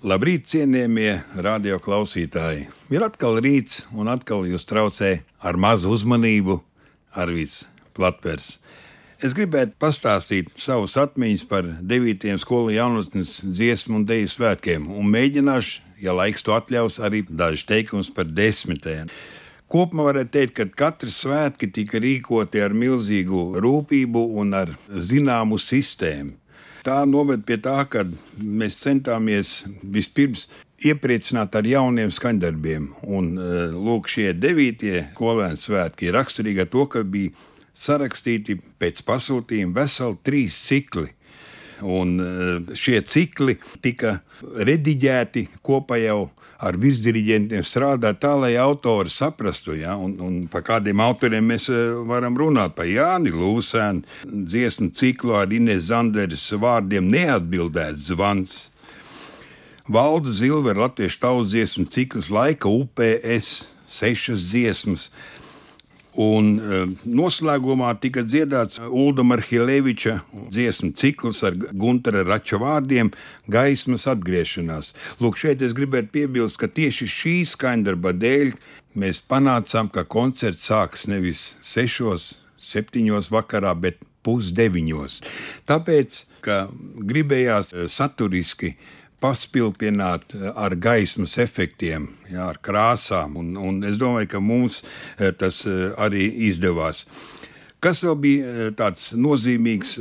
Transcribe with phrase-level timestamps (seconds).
[0.00, 1.10] Labrīt, cienījamie
[1.44, 2.62] radio klausītāji!
[2.88, 5.10] Ir atkal rīts, un atkal jūs traucē
[5.44, 6.56] ar mazu uzmanību
[7.20, 8.46] Arvīts Platvers.
[9.20, 12.32] Es gribētu pastāstīt savus atmiņas par 9.
[12.40, 18.08] skolu jaunatnes dziesmu un deju svētkiem, un mēģināšu, ja laiks to atļaus, arī dažus teikumus
[18.08, 19.12] par desmitiem.
[19.68, 26.38] Kopumā varētu teikt, ka katrs svētki tika rīkoti ar milzīgu rūpību un ar zināmu sistēmu.
[26.86, 28.06] Tā noved pie tā, ka
[28.40, 30.46] mēs centāmies vispirms
[30.80, 32.88] iepriecināt ar jauniem skaņdarbiem.
[33.04, 37.34] Un, e, lūk, šie devītie skolēnu svētki ir raksturīgi ar to, ka bija
[37.76, 41.12] sarakstīti pēc pasūtījuma veseli trīs cikli.
[41.84, 42.28] Un e,
[42.76, 50.16] šie cikli tika rediģēti kopā jau ar virsdiriģentiem strādāt tā, lai autori saprastu, ja, un,
[50.20, 52.76] un par kādiem autoriem mēs eh, varam runāt.
[52.76, 58.58] Par Jāni Lūsēnu, dziesmu ciklu ar Inês Zanderes vārdiem neatbildēts zvans.
[59.90, 65.08] Valda Zilvera latviešu tautas dziesmu cikls laika UPS, sešas dziesmas,
[66.18, 70.16] Un uh, noslēgumā tika dziedāts Ulda Marhileviča
[70.50, 73.12] dziesmu cikls ar Gunteru Rača vārdiem-
[73.54, 74.92] gaismas atgriešanās.
[75.20, 78.54] Lūk, šeit es gribētu piebilst, ka tieši šī skaņdarba dēļ
[78.96, 85.20] mēs panācām, ka koncerts sāks nevis sešos, septiņos vakarā, bet pusdeviņos.
[85.68, 86.68] Tāpēc, ka
[87.10, 88.74] gribējās eh, saturiski
[89.20, 93.36] paspildināt eh, ar gaismas efektiem, jā, ar krāsām.
[93.40, 97.06] Un, un es domāju, ka mums eh, tas eh, arī izdevās.
[97.80, 99.94] Kas vēl bija tāds nozīmīgs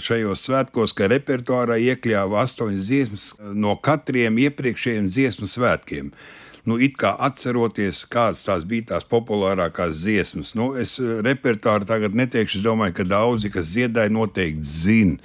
[0.00, 6.08] šajos svētkos, ka repertuārā iekļāva astoņas dziesmas no katriem iepriekšējiem dziesmu svētkiem
[6.68, 10.54] nu, it kā atceroties, kādas tās bija tās populārākās dziesmas.
[10.58, 15.18] Nu, es eh, repertuāru tagad neteikšu, es domāju, ka daudzi, kas dziedāja, noteikti zina.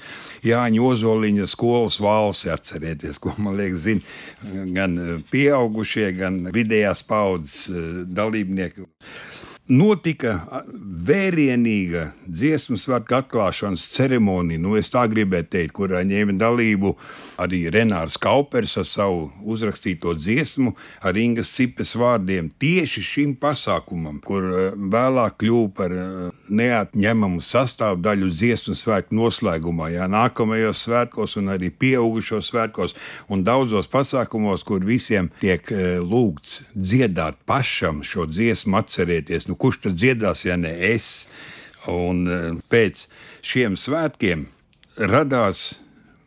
[0.44, 7.68] Jāņa Ozoliņa skolas valsi atcerieties, ko man liekas, zina gan eh, pieaugušie, gan vidējās paudzes
[7.72, 7.90] eh,
[8.22, 8.88] dalībnieki
[9.72, 10.64] notika
[11.08, 16.92] vērienīga dziesmu svētku atklāšanas ceremonija, nu, tā gribētu teikt, kurā ņēma dalību
[17.40, 24.76] arī Renārs Kaupers ar savu uzrakstīto dziesmu ar Ingas Cipes vārdiem tieši šim pasākumam, kur
[24.76, 25.96] vēlāk kļuva par
[26.52, 32.98] neatņemamu sastāvdaļu dziesmu svētku noslēgumā, jā, nākamajos svētkos un arī pieaugušos svētkos
[33.32, 35.72] un daudzos pasākumos, kur visiem tiek
[36.04, 39.48] lūgts dziedāt pašam šo dziesmu atcerieties.
[39.54, 41.28] Nu, kurš tad dziedās, ja ne es?
[41.86, 42.24] Un
[42.74, 43.04] pēc
[43.46, 44.48] šiem svētkiem
[44.98, 45.76] radās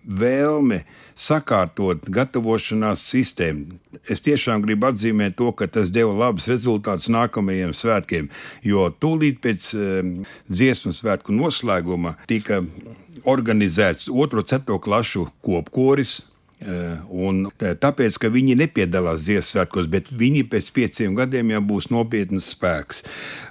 [0.06, 0.84] vēlme
[1.18, 3.80] sakārtot gatavošanās sistēmu.
[4.06, 8.30] Es tiešām gribu atzīmēt to, ka tas deva labus rezultātus nākamajiem svētkiem,
[8.62, 10.14] jo tūlīt pēc um,
[10.46, 12.62] dziesmu svētku noslēguma tika
[13.26, 16.20] organizēts otro ceturto klašu kopkoris
[17.12, 22.48] un eh, tāpēc, ka viņi nepiedalās Ziemassvētkos, bet viņi pēc pieciem gadiem jau būs nopietns
[22.54, 23.02] spēks.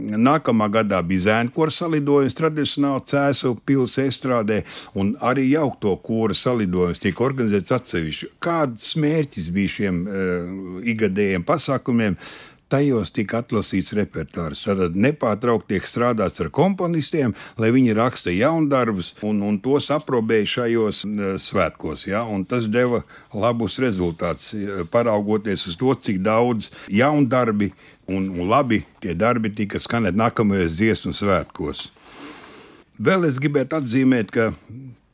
[0.02, 4.58] Nākamā gadā bija zēnkora salidojums, tradicionāli cēsu pilsēta estrādē,
[4.98, 8.32] un arī jaukto kora salidojums tika organizēts atsevišķi.
[8.44, 12.18] Kāds mērķis bija šiem uh, igadējiem pasākumiem?
[12.72, 14.64] Tajos tika atlasīts repertuārs.
[14.66, 21.04] Tad nepārtraukti tiek strādāts ar komponistiem, lai viņi raksta jaundarbus un, un tos aprobēja šajos
[21.46, 22.08] svētkos.
[22.09, 22.24] Ja?
[22.25, 24.54] Un tas deva labus rezultātus,
[24.94, 27.72] paraugoties uz to, cik daudz jaundarbi
[28.08, 31.90] un, un labi tie darbi tika skanēt nākamajos dziesmu svētkos.
[32.96, 34.52] Vēl es gribētu atzīmēt, ka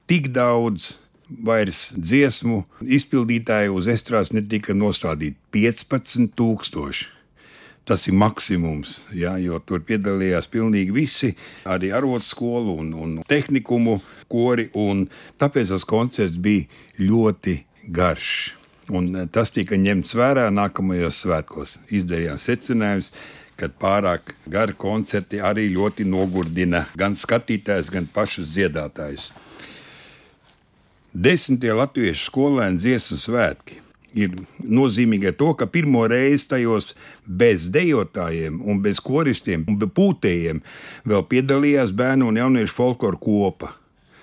[0.10, 0.96] tik daudz
[1.32, 7.21] vairs dziesmu izpildītāju uz estrādes netika nostādīti 15,000.
[7.86, 11.32] Tas ir maksimums, jā, jo tur piedalījās pilnīgi visi,
[11.66, 13.98] arī arotskolu un, un tehnikumu
[14.30, 15.08] kori, un
[15.42, 16.70] tāpēc tas koncerts bija
[17.02, 17.58] ļoti
[17.90, 18.32] garš.
[18.92, 21.78] Un tas tika ņemts vērā nākamajos svētkos.
[21.90, 23.12] Izdarījām secinājumus,
[23.58, 29.32] ka pārāk gari koncerti arī ļoti nogurdina gan skatītājus, gan pašus dziedātājus.
[31.12, 33.82] Desmitie latviešu skolēnu dziesmu svētki
[34.18, 40.64] ir nozīmīgi to, ka pirmo reizi tajos bez dejotājiem, un bez koristiem un bez pūtējiem
[41.08, 43.76] vēl piedalījās bērnu un jauniešu folkloru kopa.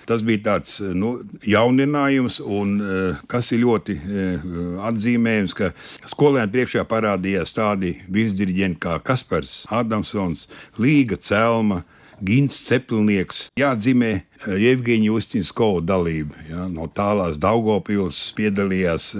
[0.09, 4.47] Tas bija tāds nu, jauninājums, un eh, kas ir ļoti eh,
[4.89, 5.69] atzīmējams, ka
[6.09, 10.47] skolēniem priekšā parādījās tādi virsdirigenti kā Kaspars Adamsons,
[10.81, 11.83] Līga Celma,
[12.25, 14.11] Gins Cepelnieks, jāatzīmē
[14.47, 16.37] Jevģīņa Ustinskova dalība.
[16.49, 19.11] Ja, no tālās Daugopils piedalījās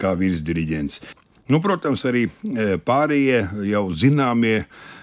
[0.00, 1.00] kā virsdiriģents.
[1.50, 2.28] Nu, protams, arī
[2.86, 4.60] pārējie jau zināmie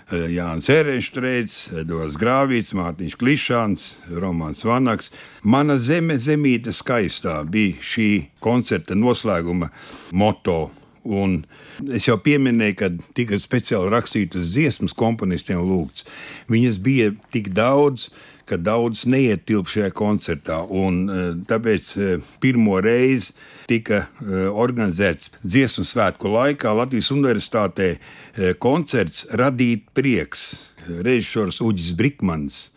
[0.08, 5.12] Jānis Erēnšteits, Edvards Grāvīts, Mārtiņš Klišāns, Romans Vanaks.
[5.44, 8.10] Mana zeme, zemīte skaistā bija šī
[8.40, 9.68] koncerta noslēguma
[10.16, 10.70] moto.
[11.07, 11.42] Un
[11.94, 16.04] es jau pieminēju, ka tika speciāli rakstītas dziesmas komponistiem lūgts.
[16.51, 18.09] Viņas bija tik daudz,
[18.48, 20.62] ka daudz neietilp šajā koncertā.
[20.68, 21.01] Un,
[21.48, 21.94] tāpēc
[22.44, 23.33] pirmo reizi
[23.68, 27.94] tika eh, organizēts dziesmu svētku laikā Latvijas Universitātē
[28.63, 30.68] koncerts Radīt prieks.
[30.88, 32.68] Režisors Uģis Brikmans.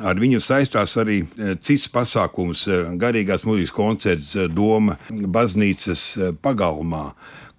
[0.00, 2.64] Ar viņu saistās arī eh, cits pasākums,
[3.00, 6.06] garīgās mūzikas koncerts Doma baznīcas
[6.42, 7.10] pagalmā,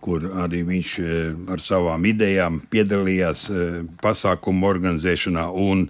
[0.03, 0.95] kur arī viņš
[1.53, 3.45] ar savām idejām piedalījās
[4.03, 5.45] pasākumu organizēšanā.
[5.47, 5.85] Un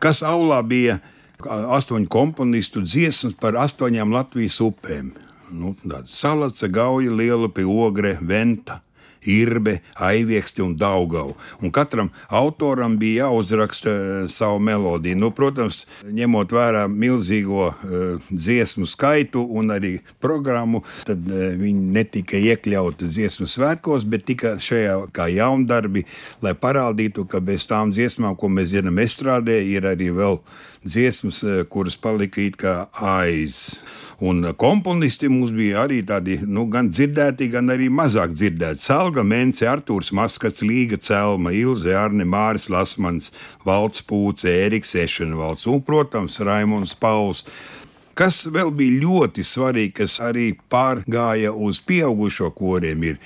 [0.00, 1.00] kas aulā bija
[1.44, 5.12] astoņu komponistu dziesmas par astoņām Latvijas upēm
[5.50, 5.74] nu,
[6.06, 8.80] salaca, gauja, lielupi, ogre, venta.
[9.22, 11.34] Irbe, Aivieksti un Daugau.
[11.62, 15.18] Un katram autoram bija jāuzraksta uh, savu melodiju.
[15.18, 22.38] Nu, protams, ņemot vērā milzīgo uh, dziesmu skaitu un arī programmu, tad uh, viņi netika
[22.38, 26.06] iekļauti dziesmu svētkos, bet tika šajā kā jaundarbi,
[26.44, 30.40] lai parādītu, ka bez tām dziesmām, ko mēs zinām estrādē, ir arī vēl
[30.86, 31.42] dziesmas,
[31.72, 33.76] kuras palika it kā aiz.
[34.24, 38.80] Un komponisti mums bija arī tādi nu, gan dzirdēti, gan arī mazāk dzirdēti.
[38.80, 43.28] Salga, Mence, Artūrs Maskats, Līga Celma, Ilze, Arne, Māris Lasmans,
[43.66, 47.44] Valts Pūce, Eriks Ešenvalds un, protams, Raimons Pauls.
[48.16, 53.20] Kas vēl bija ļoti svarīgi, kas arī pārgāja uz pieaugušo koriem, ir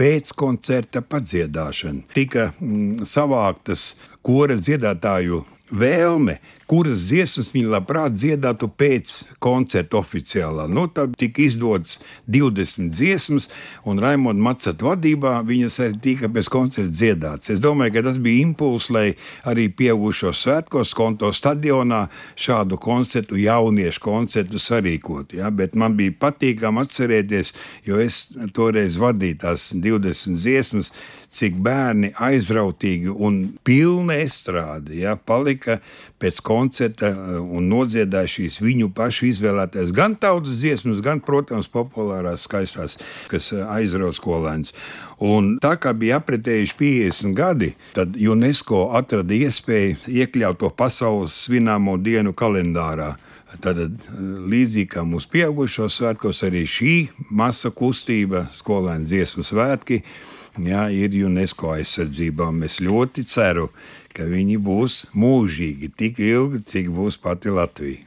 [0.00, 2.06] pēckoncerta padziedāšana.
[2.16, 3.90] Tika mm, savāktas
[4.24, 10.66] kora dziedātāju vēlme kuras dziesmas viņi labprāt dziedātu pēc koncerta oficiālā.
[10.70, 13.48] Nu, tad tika izdotas 20 dziesmas,
[13.86, 17.52] un Raimonda Macata vadībā viņas arī tika pēc koncerta dziedātas.
[17.54, 19.06] Es domāju, ka tas bija impulss, lai
[19.46, 25.36] arī pieaugušos svētkos konto stadionā šādu koncertu, jauniešu koncertu sarīkot.
[25.38, 25.52] Ja?
[25.54, 27.54] Bet man bija patīkami atcerēties,
[27.86, 28.24] jo es
[28.58, 30.90] toreiz vadīju tās 20 dziesmas,
[31.36, 35.16] cik bērni aizrautīgi un pilni estrādi ja?
[35.16, 35.55] palika
[36.20, 42.46] pēc koncerta eh, un nodziedāja šīs viņu pašu izvēlētās gan tautas dziesmas, gan, protams, populārās
[42.48, 42.98] skaistās,
[43.30, 44.74] kas eh, aizrauja skolēns.
[45.24, 51.96] Un tā kā bija apritējuši 50 gadi, tad UNESCO atrada iespēju iekļaut to pasaules svināmo
[51.96, 53.14] dienu kalendārā.
[53.62, 53.90] Tad eh,
[54.52, 56.94] līdzīgi kā mūsu pieaugušos svētkos, arī šī
[57.30, 60.02] masa kustība, skolēnu dziesmu svētki,
[60.64, 62.48] jā, ir UNESCO aizsardzībā.
[62.54, 63.68] Mēs ļoti ceram,
[64.16, 68.05] ka viņi būs mūžīgi, tik ilgi, cik būs pati Latvija.